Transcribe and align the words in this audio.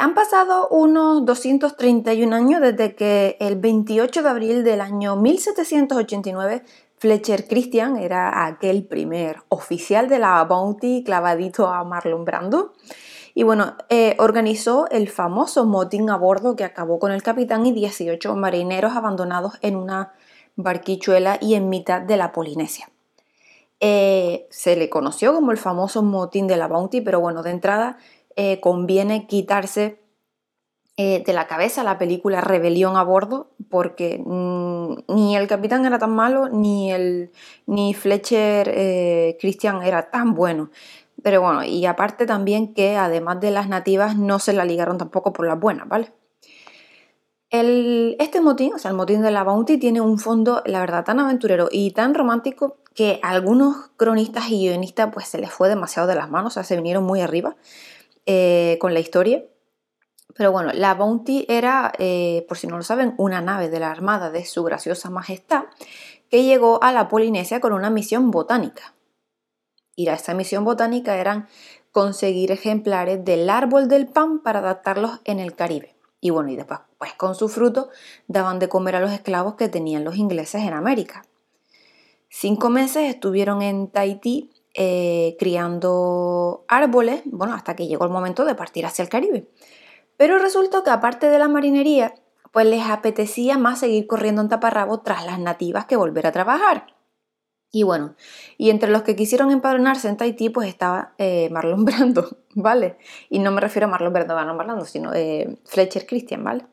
han 0.00 0.14
pasado 0.14 0.66
unos 0.68 1.26
231 1.26 2.34
años 2.34 2.62
desde 2.62 2.94
que 2.94 3.36
el 3.38 3.56
28 3.56 4.22
de 4.22 4.28
abril 4.30 4.64
del 4.64 4.80
año 4.80 5.14
1789 5.16 6.62
Fletcher 6.96 7.46
Christian 7.46 7.98
era 7.98 8.46
aquel 8.46 8.86
primer 8.86 9.42
oficial 9.50 10.08
de 10.08 10.18
la 10.18 10.42
Bounty 10.44 11.04
clavadito 11.04 11.68
a 11.68 11.84
Marlon 11.84 12.24
Brando. 12.24 12.72
Y 13.34 13.42
bueno, 13.42 13.76
eh, 13.90 14.16
organizó 14.18 14.88
el 14.90 15.10
famoso 15.10 15.66
motín 15.66 16.08
a 16.08 16.16
bordo 16.16 16.56
que 16.56 16.64
acabó 16.64 16.98
con 16.98 17.12
el 17.12 17.22
capitán 17.22 17.66
y 17.66 17.72
18 17.72 18.34
marineros 18.36 18.96
abandonados 18.96 19.58
en 19.60 19.76
una 19.76 20.14
barquichuela 20.56 21.36
y 21.42 21.56
en 21.56 21.68
mitad 21.68 22.00
de 22.00 22.16
la 22.16 22.32
Polinesia. 22.32 22.88
Eh, 23.80 24.46
se 24.50 24.76
le 24.76 24.88
conoció 24.88 25.34
como 25.34 25.52
el 25.52 25.58
famoso 25.58 26.02
motín 26.02 26.46
de 26.46 26.56
la 26.56 26.68
Bounty, 26.68 27.02
pero 27.02 27.20
bueno, 27.20 27.42
de 27.42 27.50
entrada 27.50 27.98
eh, 28.40 28.60
conviene 28.60 29.26
quitarse 29.26 29.98
de 30.96 31.32
la 31.32 31.46
cabeza 31.46 31.82
la 31.82 31.96
película 31.96 32.42
Rebelión 32.42 32.98
a 32.98 33.02
bordo, 33.02 33.52
porque 33.70 34.22
mm, 34.22 35.14
ni 35.14 35.34
el 35.34 35.48
capitán 35.48 35.86
era 35.86 35.98
tan 35.98 36.10
malo, 36.14 36.50
ni, 36.50 36.92
el, 36.92 37.30
ni 37.64 37.94
Fletcher 37.94 39.38
Christian 39.40 39.82
era 39.82 40.10
tan 40.10 40.34
bueno. 40.34 40.68
Pero 41.22 41.40
bueno, 41.40 41.64
y 41.64 41.86
aparte 41.86 42.26
también 42.26 42.74
que 42.74 42.96
además 42.96 43.40
de 43.40 43.50
las 43.50 43.66
nativas 43.66 44.16
no 44.16 44.38
se 44.38 44.52
la 44.52 44.66
ligaron 44.66 44.98
tampoco 44.98 45.32
por 45.32 45.46
las 45.46 45.58
buenas, 45.58 45.88
¿vale? 45.88 46.12
este 47.50 48.40
motín, 48.40 48.74
o 48.74 48.78
sea, 48.78 48.92
el 48.92 48.96
motín 48.96 49.22
de 49.22 49.30
la 49.32 49.42
Bounty, 49.42 49.76
tiene 49.78 50.00
un 50.00 50.18
fondo, 50.18 50.62
la 50.66 50.80
verdad, 50.80 51.04
tan 51.04 51.18
aventurero 51.18 51.68
y 51.70 51.90
tan 51.90 52.14
romántico 52.14 52.76
que 52.94 53.18
a 53.22 53.30
algunos 53.30 53.90
cronistas 53.96 54.50
y 54.50 54.68
guionistas 54.68 55.10
pues 55.12 55.26
se 55.26 55.38
les 55.38 55.50
fue 55.50 55.68
demasiado 55.68 56.06
de 56.06 56.14
las 56.14 56.30
manos, 56.30 56.52
o 56.52 56.54
sea, 56.54 56.64
se 56.64 56.76
vinieron 56.76 57.04
muy 57.04 57.20
arriba 57.20 57.56
eh, 58.26 58.78
con 58.80 58.94
la 58.94 59.00
historia. 59.00 59.44
Pero 60.34 60.52
bueno, 60.52 60.72
la 60.72 60.94
Bounty 60.94 61.44
era, 61.48 61.92
eh, 61.98 62.44
por 62.48 62.56
si 62.56 62.66
no 62.66 62.76
lo 62.76 62.82
saben, 62.82 63.14
una 63.18 63.40
nave 63.40 63.68
de 63.68 63.80
la 63.80 63.90
Armada 63.90 64.30
de 64.30 64.44
Su 64.44 64.62
Graciosa 64.62 65.10
Majestad 65.10 65.64
que 66.30 66.44
llegó 66.44 66.82
a 66.82 66.92
la 66.92 67.08
Polinesia 67.08 67.60
con 67.60 67.72
una 67.72 67.90
misión 67.90 68.30
botánica 68.30 68.94
ir 70.00 70.10
a 70.10 70.14
esta 70.14 70.34
misión 70.34 70.64
botánica 70.64 71.16
eran 71.16 71.46
conseguir 71.92 72.52
ejemplares 72.52 73.24
del 73.24 73.50
árbol 73.50 73.88
del 73.88 74.06
pan 74.06 74.40
para 74.40 74.60
adaptarlos 74.60 75.20
en 75.24 75.40
el 75.40 75.54
Caribe. 75.54 75.94
Y 76.20 76.30
bueno, 76.30 76.50
y 76.50 76.56
después, 76.56 76.80
pues 76.98 77.14
con 77.14 77.34
su 77.34 77.48
fruto, 77.48 77.90
daban 78.26 78.58
de 78.58 78.68
comer 78.68 78.96
a 78.96 79.00
los 79.00 79.12
esclavos 79.12 79.54
que 79.54 79.68
tenían 79.68 80.04
los 80.04 80.16
ingleses 80.16 80.62
en 80.62 80.72
América. 80.72 81.24
Cinco 82.28 82.70
meses 82.70 83.08
estuvieron 83.10 83.62
en 83.62 83.88
Tahití 83.88 84.50
eh, 84.74 85.36
criando 85.38 86.64
árboles, 86.68 87.22
bueno, 87.24 87.54
hasta 87.54 87.74
que 87.74 87.86
llegó 87.86 88.04
el 88.04 88.10
momento 88.10 88.44
de 88.44 88.54
partir 88.54 88.86
hacia 88.86 89.02
el 89.02 89.08
Caribe. 89.08 89.48
Pero 90.16 90.38
resultó 90.38 90.84
que 90.84 90.90
aparte 90.90 91.28
de 91.28 91.38
la 91.38 91.48
marinería, 91.48 92.14
pues 92.52 92.66
les 92.66 92.86
apetecía 92.86 93.58
más 93.58 93.80
seguir 93.80 94.06
corriendo 94.06 94.42
en 94.42 94.48
taparrabo 94.48 95.00
tras 95.00 95.24
las 95.24 95.38
nativas 95.38 95.86
que 95.86 95.96
volver 95.96 96.26
a 96.26 96.32
trabajar. 96.32 96.86
Y 97.72 97.84
bueno, 97.84 98.16
y 98.58 98.70
entre 98.70 98.90
los 98.90 99.02
que 99.02 99.14
quisieron 99.14 99.52
empadronarse 99.52 100.08
en 100.08 100.16
Tahití, 100.16 100.50
pues 100.50 100.68
estaba 100.68 101.14
eh, 101.18 101.48
Marlon 101.50 101.84
Brando, 101.86 102.38
¿vale? 102.54 102.98
Y 103.28 103.38
no 103.38 103.52
me 103.52 103.60
refiero 103.60 103.86
a 103.86 103.90
Marlon 103.90 104.12
Brando, 104.12 104.34
Marlon 104.34 104.58
Brando, 104.58 104.84
sino 104.84 105.14
eh, 105.14 105.58
Fletcher 105.64 106.06
Christian, 106.06 106.42
¿vale? 106.42 106.66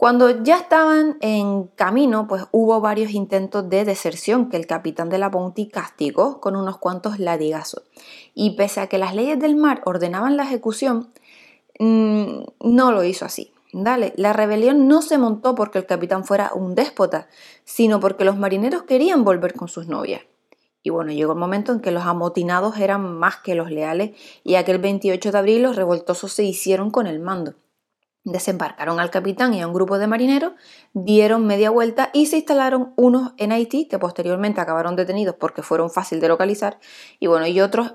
Cuando 0.00 0.42
ya 0.42 0.56
estaban 0.56 1.18
en 1.20 1.66
camino, 1.66 2.26
pues 2.26 2.44
hubo 2.52 2.80
varios 2.80 3.10
intentos 3.10 3.68
de 3.68 3.84
deserción 3.84 4.48
que 4.48 4.56
el 4.56 4.66
capitán 4.66 5.10
de 5.10 5.18
la 5.18 5.28
Bounty 5.28 5.68
castigó 5.68 6.40
con 6.40 6.56
unos 6.56 6.78
cuantos 6.78 7.18
latigazos. 7.18 7.82
Y 8.34 8.56
pese 8.56 8.80
a 8.80 8.86
que 8.86 8.96
las 8.96 9.14
leyes 9.14 9.38
del 9.38 9.56
mar 9.56 9.82
ordenaban 9.84 10.38
la 10.38 10.44
ejecución, 10.44 11.10
mm, 11.78 12.44
no 12.60 12.92
lo 12.92 13.04
hizo 13.04 13.26
así. 13.26 13.52
Dale, 13.74 14.14
la 14.16 14.32
rebelión 14.32 14.88
no 14.88 15.02
se 15.02 15.18
montó 15.18 15.54
porque 15.54 15.76
el 15.76 15.84
capitán 15.84 16.24
fuera 16.24 16.52
un 16.54 16.74
déspota, 16.74 17.28
sino 17.64 18.00
porque 18.00 18.24
los 18.24 18.38
marineros 18.38 18.84
querían 18.84 19.22
volver 19.22 19.52
con 19.52 19.68
sus 19.68 19.86
novias. 19.86 20.22
Y 20.82 20.88
bueno, 20.88 21.12
llegó 21.12 21.32
el 21.32 21.38
momento 21.38 21.72
en 21.72 21.80
que 21.80 21.90
los 21.90 22.06
amotinados 22.06 22.78
eran 22.78 23.18
más 23.18 23.36
que 23.36 23.54
los 23.54 23.70
leales 23.70 24.12
y 24.44 24.54
aquel 24.54 24.78
28 24.78 25.30
de 25.30 25.38
abril 25.38 25.62
los 25.62 25.76
revoltosos 25.76 26.32
se 26.32 26.44
hicieron 26.44 26.90
con 26.90 27.06
el 27.06 27.20
mando. 27.20 27.52
Desembarcaron 28.24 29.00
al 29.00 29.10
capitán 29.10 29.54
y 29.54 29.62
a 29.62 29.66
un 29.66 29.72
grupo 29.72 29.98
de 29.98 30.06
marineros, 30.06 30.52
dieron 30.92 31.46
media 31.46 31.70
vuelta 31.70 32.10
y 32.12 32.26
se 32.26 32.36
instalaron 32.36 32.92
unos 32.96 33.32
en 33.38 33.52
Haití, 33.52 33.88
que 33.88 33.98
posteriormente 33.98 34.60
acabaron 34.60 34.94
detenidos 34.96 35.36
porque 35.36 35.62
fueron 35.62 35.90
fácil 35.90 36.20
de 36.20 36.28
localizar, 36.28 36.78
y 37.18 37.26
bueno, 37.28 37.46
y 37.46 37.60
otros 37.60 37.94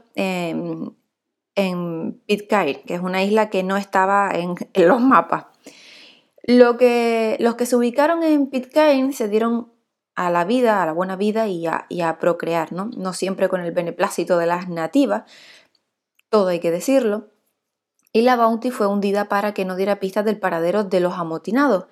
en 1.56 2.22
Pitcairn, 2.26 2.84
que 2.86 2.96
es 2.96 3.02
una 3.02 3.24
isla 3.24 3.50
que 3.50 3.64
no 3.64 3.78
estaba 3.78 4.32
en 4.34 4.56
los 4.88 5.02
mapas. 5.02 5.46
Lo 6.44 6.78
que, 6.78 7.38
los 7.40 7.56
que 7.56 7.66
se 7.66 7.76
ubicaron 7.76 8.22
en 8.22 8.48
Pitcairn 8.48 9.14
se 9.14 9.28
dieron 9.30 9.72
a 10.16 10.30
la 10.30 10.46
vida, 10.46 10.82
a 10.82 10.86
la 10.86 10.94
buena 10.94 11.16
vida 11.16 11.48
y 11.48 11.66
a, 11.68 12.18
procrear, 12.20 12.72
¿no? 12.72 12.90
No 12.96 13.14
siempre 13.14 13.50
con 13.50 13.62
el 13.62 13.72
beneplácito 13.72 14.38
de 14.38 14.46
las 14.46 14.70
nativas, 14.70 15.24
todo 16.30 16.48
hay 16.48 16.60
que 16.60 16.72
decirlo. 16.72 17.32
Y 18.16 18.22
la 18.22 18.38
Bounty 18.38 18.72
fue 18.72 18.88
hundida 18.88 19.28
para 19.28 19.54
que 19.54 19.66
no 19.66 19.76
diera 19.76 20.00
pistas 20.00 20.24
del 20.24 20.40
paradero 20.40 20.86
de 20.86 21.02
los 21.02 21.16
amotinados. 21.16 21.88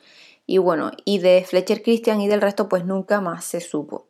Y 0.46 0.58
bueno, 0.58 0.92
y 1.04 1.20
de 1.20 1.44
Fletcher 1.46 1.84
Christian 1.84 2.22
y 2.22 2.30
del 2.30 2.40
resto 2.40 2.70
pues 2.70 2.86
nunca 2.86 3.20
más 3.20 3.44
se 3.44 3.60
supo. 3.60 4.08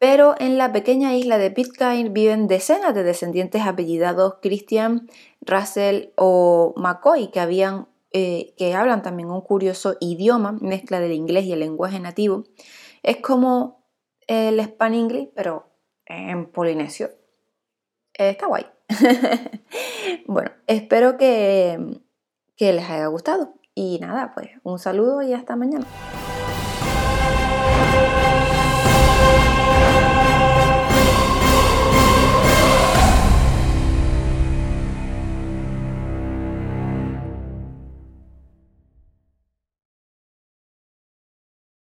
Pero 0.00 0.34
en 0.40 0.58
la 0.58 0.72
pequeña 0.72 1.14
isla 1.14 1.38
de 1.38 1.52
Pitcairn 1.52 2.12
viven 2.12 2.48
decenas 2.48 2.92
de 2.92 3.04
descendientes 3.04 3.62
apellidados 3.62 4.38
Christian, 4.42 5.08
Russell 5.42 6.08
o 6.16 6.74
McCoy 6.76 7.28
que 7.28 7.40
eh, 8.10 8.74
hablan 8.74 9.02
también 9.02 9.30
un 9.30 9.40
curioso 9.40 9.96
idioma, 10.00 10.58
mezcla 10.60 10.98
del 10.98 11.12
inglés 11.12 11.44
y 11.44 11.52
el 11.52 11.60
lenguaje 11.60 12.00
nativo. 12.00 12.42
Es 13.04 13.18
como 13.18 13.86
el 14.26 14.58
Span 14.58 14.94
English, 14.94 15.30
pero 15.36 15.68
en 16.04 16.46
polinesio. 16.46 17.10
Está 18.12 18.48
guay. 18.48 18.73
bueno, 20.26 20.50
espero 20.66 21.16
que, 21.16 22.00
que 22.56 22.72
les 22.72 22.88
haya 22.88 23.06
gustado. 23.06 23.54
Y 23.74 23.98
nada, 24.00 24.32
pues 24.34 24.50
un 24.62 24.78
saludo 24.78 25.22
y 25.22 25.32
hasta 25.32 25.56
mañana. 25.56 25.86